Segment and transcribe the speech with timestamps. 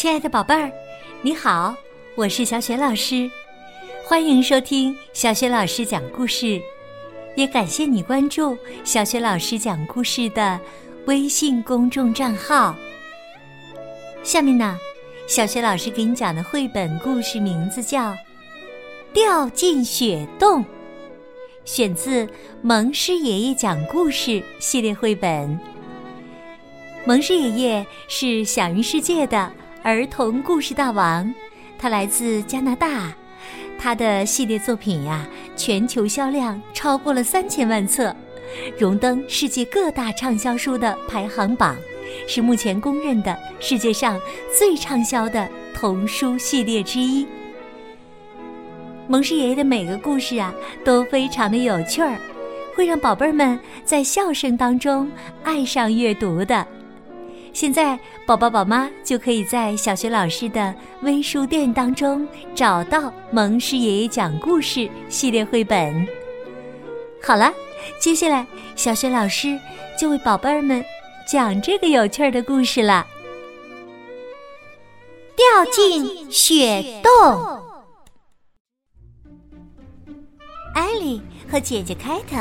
[0.00, 0.72] 亲爱的宝贝儿，
[1.20, 1.76] 你好，
[2.14, 3.30] 我是小雪老师，
[4.02, 6.58] 欢迎收听小雪老师讲故事，
[7.36, 10.58] 也感谢你关注小雪老师讲故事的
[11.04, 12.74] 微信公众账号。
[14.22, 14.78] 下面呢，
[15.28, 18.12] 小雪老师给你讲的绘本故事名字叫
[19.12, 20.64] 《掉进雪洞》，
[21.66, 22.24] 选自
[22.62, 25.60] 《蒙师爷爷讲故事》系列绘本。
[27.04, 29.52] 蒙师爷爷是享誉世界的
[29.82, 31.32] 儿童故事大王，
[31.78, 33.14] 他来自加拿大，
[33.78, 38.14] 他的系列作品呀，全球销量超过了三千万册，
[38.78, 41.74] 荣登世界各大畅销书的排行榜，
[42.28, 44.20] 是目前公认的世界上
[44.56, 47.26] 最畅销的童书系列之一。
[49.08, 52.18] 蒙师爷爷的每个故事啊，都非常的有趣儿，
[52.76, 55.10] 会让宝贝儿们在笑声当中
[55.42, 56.66] 爱上阅读的。
[57.52, 66.06] 现在，宝宝宝妈就可以在小学老师的微书店当中找到《蒙师爷爷讲故事》系列绘本。
[67.22, 67.52] 好了，
[68.00, 69.58] 接下来小学老师
[69.98, 70.82] 就为宝贝儿们
[71.26, 73.06] 讲这个有趣的故事了。
[75.36, 77.60] 掉进雪洞，
[80.74, 81.20] 艾莉
[81.50, 82.36] 和姐姐凯特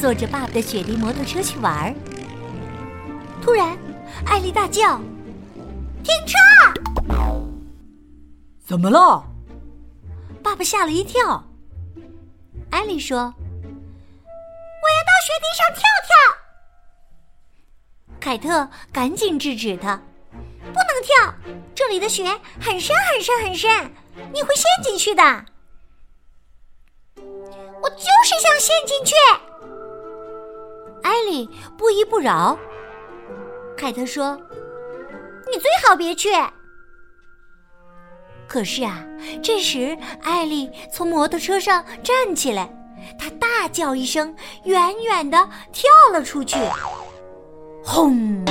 [0.00, 1.94] 坐着爸爸的雪地摩托车去玩儿，
[3.42, 3.76] 突然。
[4.26, 4.98] 艾丽大叫
[6.04, 6.36] ：“停车！”
[8.64, 9.24] 怎么了？
[10.42, 11.44] 爸爸吓了一跳。
[12.70, 13.34] 艾丽说：“我要
[15.04, 16.10] 到雪地上跳跳。”
[18.20, 19.96] 凯特赶紧制止他
[20.72, 21.34] ：“不能跳，
[21.74, 22.24] 这里的雪
[22.60, 23.90] 很深很深很深，
[24.32, 25.22] 你会陷进去的。”
[27.16, 29.14] 我就是想陷进去。
[31.02, 32.58] 艾丽不依不饶。
[33.78, 34.36] 凯特说
[35.48, 36.30] ：“你最好别去。”
[38.48, 39.06] 可是啊，
[39.40, 42.68] 这时艾丽从摩托车上站起来，
[43.16, 44.34] 她大叫一声，
[44.64, 46.58] 远远的跳了出去。
[47.84, 48.44] 轰！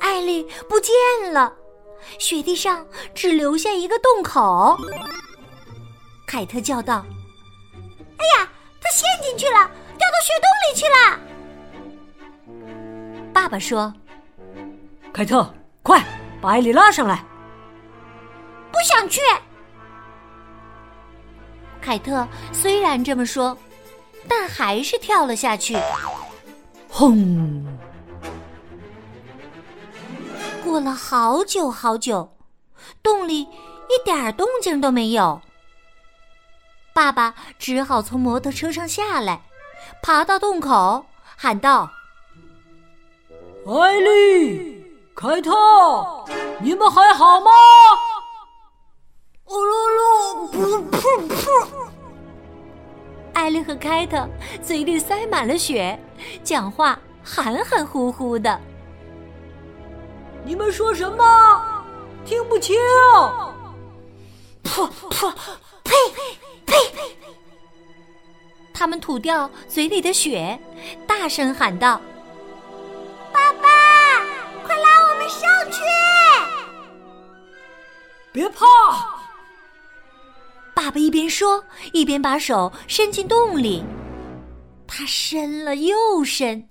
[0.00, 0.92] 艾丽不见
[1.32, 1.54] 了，
[2.18, 2.84] 雪地上
[3.14, 4.76] 只留下一个洞口。
[6.26, 7.06] 凯特叫道
[8.18, 8.50] ：“哎呀，
[8.80, 11.20] 她陷进去了，掉到雪洞里去了！”
[13.38, 13.94] 爸爸说
[15.14, 15.48] ：“凯特，
[15.84, 16.04] 快
[16.40, 17.24] 把艾丽拉上来。”
[18.72, 19.20] 不想去。
[21.80, 23.56] 凯特虽然这么说，
[24.26, 25.78] 但还是跳了下去。
[26.88, 27.64] 轰！
[30.64, 32.36] 过了好久好久，
[33.04, 35.40] 洞里一点动静都没有。
[36.92, 39.40] 爸爸只好从摩托车上下来，
[40.02, 41.06] 爬到洞口，
[41.36, 41.88] 喊道。
[43.68, 44.82] 艾丽、
[45.14, 45.52] 凯特，
[46.58, 47.50] 你们还好吗？
[49.44, 51.68] 呜噜噜，噗噗噗！
[53.34, 54.26] 艾丽和凯特
[54.62, 56.00] 嘴里塞满了雪，
[56.42, 58.58] 讲话含含糊糊的。
[60.46, 61.62] 你们说什么？
[62.24, 62.74] 听不清。
[64.64, 65.30] 噗噗，
[65.84, 65.92] 呸
[66.64, 66.74] 呸！
[68.72, 70.58] 他们吐掉嘴里的雪，
[71.06, 72.00] 大声喊道。
[78.38, 78.64] 别怕！
[80.72, 83.82] 爸爸一边说，一边把手伸进洞里。
[84.86, 86.68] 他伸了又伸，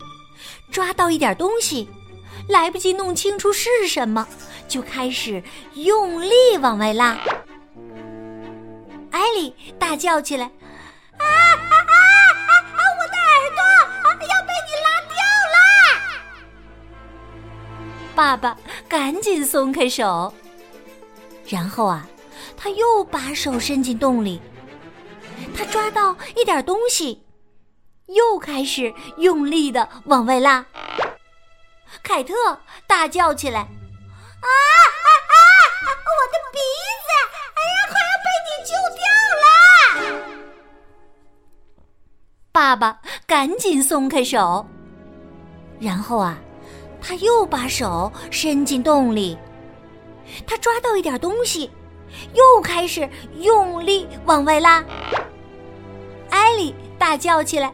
[0.72, 1.90] 抓到一点东西，
[2.48, 4.26] 来不及弄清楚是什么，
[4.70, 7.18] 就开始用力往外拉。
[9.12, 10.46] 艾莉大叫起来
[11.20, 11.92] ：“啊啊啊
[12.48, 12.80] 啊！
[12.96, 13.60] 我的耳朵
[14.26, 15.18] 要被你拉掉
[15.52, 15.58] 了！”
[18.16, 18.56] 爸爸
[18.88, 20.34] 赶紧松开手。
[21.48, 22.06] 然后啊，
[22.58, 24.42] 他又把手伸进洞里，
[25.56, 27.24] 他抓到一点东西，
[28.08, 30.66] 又开始用力的往外拉。
[32.04, 32.34] 凯特
[32.86, 35.36] 大叫起来：“啊啊啊！
[36.06, 36.60] 我的鼻
[37.06, 37.10] 子，
[37.56, 39.02] 哎呀，快要被你揪掉
[39.44, 40.28] 了！”
[42.52, 44.66] 爸爸赶紧松开手，
[45.80, 46.38] 然后啊，
[47.02, 49.38] 他又把手伸进洞里。
[50.46, 51.72] 他抓到一点东西，
[52.34, 53.10] 又开始
[53.40, 54.84] 用力往外拉。
[56.30, 57.68] 艾莉大叫起来：“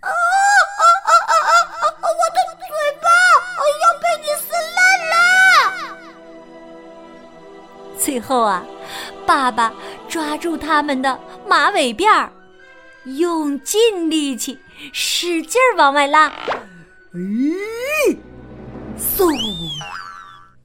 [0.00, 1.84] 啊啊啊啊啊啊！
[2.00, 2.66] 我的嘴
[3.02, 3.08] 巴
[3.82, 4.78] 要被你撕烂
[5.10, 5.14] 了！”
[7.98, 8.64] 最后啊，
[9.26, 9.72] 爸爸
[10.08, 12.30] 抓住他们的马尾辫儿，
[13.04, 14.58] 用尽力气
[14.92, 16.32] 使劲往外拉。
[17.14, 18.16] 咦，
[19.16, 19.30] 嗖！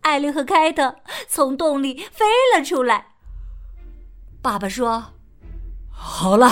[0.03, 0.95] 艾丽和凯特
[1.27, 3.07] 从洞里飞了出来。
[4.41, 5.03] 爸爸说
[5.89, 6.47] ：“好了，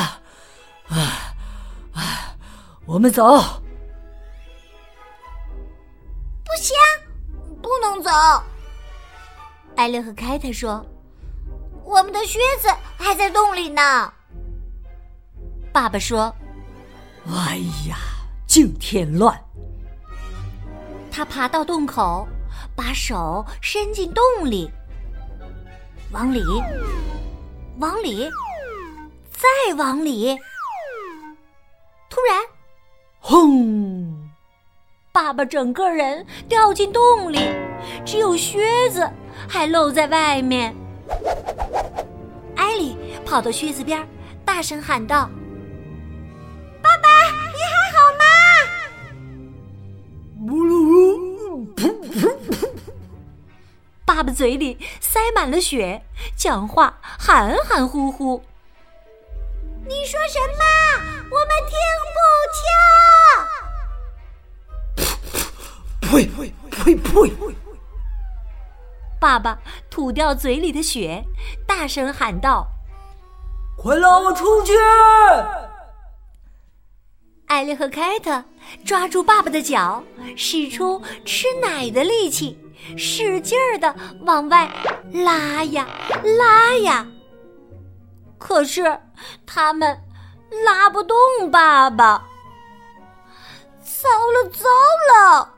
[0.87, 1.35] 啊
[1.93, 2.35] 啊，
[2.85, 3.23] 我们走。”
[6.43, 6.75] 不行，
[7.61, 8.09] 不能走。
[9.75, 10.85] 艾丽和凯特说
[11.85, 14.13] ：“我们的靴子还在洞里呢。”
[15.73, 16.33] 爸爸说
[17.27, 17.57] ：“哎
[17.87, 17.97] 呀，
[18.47, 19.37] 净添乱！”
[21.11, 22.27] 他爬到洞口，
[22.83, 24.67] 把手伸进洞里，
[26.11, 26.41] 往里，
[27.77, 28.27] 往里，
[29.29, 30.35] 再往里。
[32.09, 32.41] 突然，
[33.19, 34.27] 轰！
[35.11, 37.37] 爸爸整个人掉进洞里，
[38.03, 39.07] 只有靴子
[39.47, 40.75] 还露在外面。
[42.55, 44.03] 艾莉跑到靴子边，
[44.43, 45.29] 大声喊道。
[54.21, 56.03] 爸爸嘴里塞满了血，
[56.35, 58.43] 讲话含含糊糊。
[59.87, 60.63] 你说什么？
[61.31, 61.75] 我们听
[62.13, 62.21] 不
[66.05, 66.05] 清。
[66.07, 67.33] 呸呸呸呸！
[69.19, 69.57] 爸爸
[69.89, 71.23] 吐掉嘴里的血，
[71.65, 72.67] 大声喊道
[73.75, 74.73] ：“快让我出去！”
[77.49, 78.45] 艾丽和凯特
[78.85, 80.03] 抓住爸爸的脚，
[80.37, 82.60] 使出吃奶的力气。
[82.97, 84.69] 使劲儿的往外
[85.13, 85.87] 拉呀
[86.37, 87.07] 拉呀，
[88.37, 88.99] 可是
[89.45, 89.97] 他们
[90.65, 91.17] 拉不动
[91.51, 92.27] 爸爸。
[93.83, 94.65] 糟了糟
[95.13, 95.53] 了！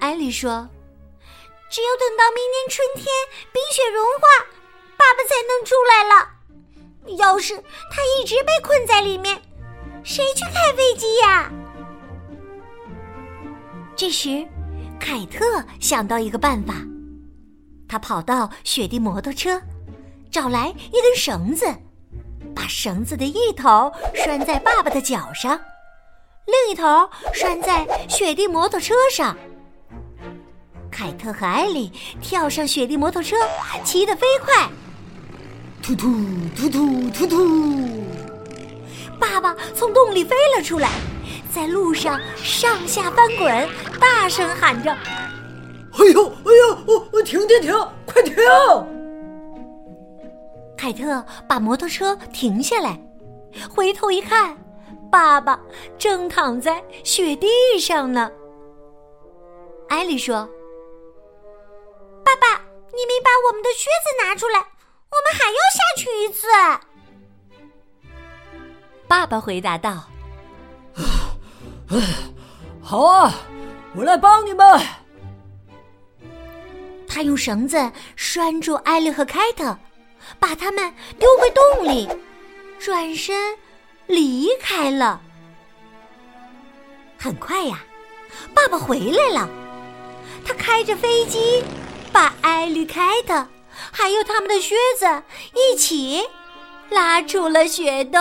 [0.00, 0.68] 艾莉说
[1.70, 3.06] ：“只有等到明年春天
[3.52, 4.46] 冰雪融化，
[4.96, 6.28] 爸爸才能出来了。
[7.16, 7.56] 要是
[7.90, 9.40] 他一直被困在里面，
[10.02, 11.50] 谁去开飞机呀？”
[13.94, 14.46] 这时。
[14.98, 16.74] 凯特想到一个办法，
[17.88, 19.60] 他跑到雪地摩托车，
[20.30, 21.66] 找来一根绳子，
[22.54, 25.58] 把绳子的一头拴在爸爸的脚上，
[26.46, 29.36] 另一头拴在雪地摩托车上。
[30.90, 33.36] 凯特和艾莉跳上雪地摩托车，
[33.84, 34.68] 骑得飞快，
[35.82, 36.08] 突突
[36.56, 37.88] 突突突突，
[39.20, 40.90] 爸爸从洞里飞了出来。
[41.56, 43.66] 在路上上下翻滚，
[43.98, 44.92] 大声喊着
[45.98, 47.72] ：“哎呦，哎呦，我我停停停，
[48.04, 48.36] 快停！”
[50.76, 53.00] 凯特把摩托车停下来，
[53.74, 54.54] 回头一看，
[55.10, 55.58] 爸爸
[55.96, 57.48] 正躺在雪地
[57.80, 58.30] 上呢。
[59.88, 60.46] 艾莉说
[62.22, 62.60] ：“爸爸，
[62.92, 66.46] 你没把我们的靴子拿出来，我们还要下去一次。”
[69.08, 70.04] 爸爸回答道。
[71.88, 71.98] 唉，
[72.82, 73.32] 好啊，
[73.94, 74.80] 我来帮你们。
[77.06, 79.78] 他用绳子拴住艾丽和凯特，
[80.40, 82.08] 把他们丢回洞里，
[82.78, 83.56] 转身
[84.06, 85.20] 离开了。
[87.16, 87.78] 很快呀，
[88.52, 89.48] 爸爸回来了，
[90.44, 91.62] 他开着飞机，
[92.12, 93.46] 把艾丽、凯特
[93.92, 95.22] 还有他们的靴子
[95.54, 96.28] 一起
[96.90, 98.20] 拉出了雪洞。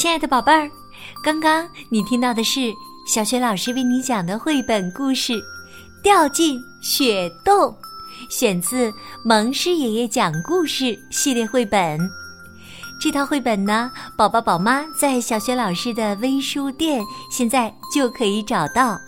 [0.00, 0.70] 亲爱的宝贝儿，
[1.22, 2.72] 刚刚你听到的是
[3.06, 5.34] 小雪老师为你讲的绘本故事
[6.02, 7.54] 《掉进雪洞》，
[8.30, 8.90] 选自
[9.22, 12.00] 《蒙师爷爷讲故事》系列绘本。
[12.98, 18.98] 这套绘本呢，宝宝宝妈在小雪老师的微书店现在就可以找到。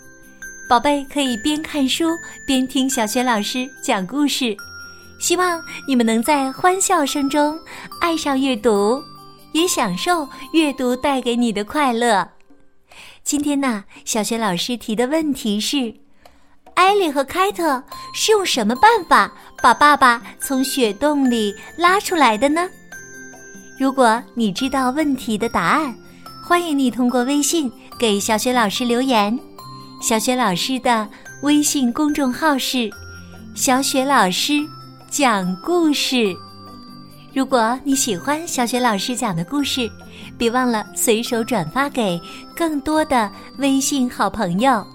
[0.69, 2.05] 宝贝可以边看书
[2.47, 4.55] 边听小雪老师讲故事，
[5.19, 5.59] 希望
[5.89, 7.59] 你们能在欢笑声中
[7.99, 9.03] 爱上阅读。
[9.53, 12.29] 也享受阅读带给你的快乐。
[13.23, 15.95] 今天呢，小雪老师提的问题是：
[16.75, 17.83] 艾莉和凯特
[18.15, 19.33] 是用什么办法
[19.63, 22.69] 把爸爸从雪洞里拉出来的呢？
[23.79, 25.95] 如果你知道问题的答案，
[26.45, 29.39] 欢迎你通过微信给小雪老师留言。
[30.01, 31.09] 小雪老师的
[31.43, 32.91] 微信公众号是
[33.55, 34.55] “小雪老师
[35.09, 36.37] 讲故事”。
[37.35, 39.91] 如果你喜欢小雪老师讲的故事，
[40.37, 42.21] 别忘了随手转发给
[42.55, 44.87] 更多的微信好朋友。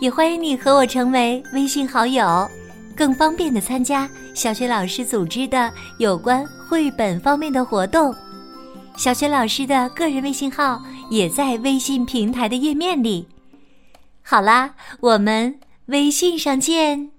[0.00, 2.48] 也欢迎你和我成为微信好友，
[2.96, 8.14] 更方便的参加小雪老师组织的有关绘本方面的活动。
[8.96, 13.28] 小雪老师的个人微信号也在微信平台的页面里。
[14.22, 17.17] 好啦，我们微信上见。